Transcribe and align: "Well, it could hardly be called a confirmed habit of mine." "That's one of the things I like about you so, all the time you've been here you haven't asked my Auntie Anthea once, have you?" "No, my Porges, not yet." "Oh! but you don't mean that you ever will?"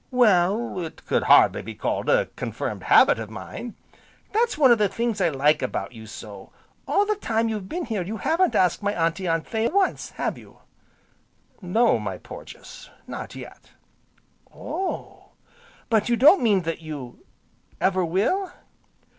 "Well, 0.09 0.79
it 0.79 1.05
could 1.05 1.21
hardly 1.25 1.61
be 1.61 1.75
called 1.75 2.09
a 2.09 2.25
confirmed 2.35 2.85
habit 2.85 3.19
of 3.19 3.29
mine." 3.29 3.75
"That's 4.33 4.57
one 4.57 4.71
of 4.71 4.79
the 4.79 4.89
things 4.89 5.21
I 5.21 5.29
like 5.29 5.61
about 5.61 5.91
you 5.91 6.07
so, 6.07 6.51
all 6.87 7.05
the 7.05 7.13
time 7.15 7.49
you've 7.49 7.69
been 7.69 7.85
here 7.85 8.01
you 8.01 8.17
haven't 8.17 8.55
asked 8.55 8.81
my 8.81 8.95
Auntie 8.95 9.27
Anthea 9.27 9.69
once, 9.69 10.09
have 10.17 10.39
you?" 10.39 10.57
"No, 11.61 11.99
my 11.99 12.17
Porges, 12.17 12.89
not 13.05 13.35
yet." 13.35 13.73
"Oh! 14.51 15.33
but 15.87 16.09
you 16.09 16.15
don't 16.15 16.41
mean 16.41 16.63
that 16.63 16.81
you 16.81 17.23
ever 17.79 18.03
will?" 18.03 18.51